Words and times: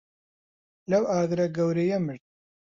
لەو 0.91 1.03
ئاگرە 1.11 1.45
گەورەیە 1.57 1.97
مرد. 2.05 2.23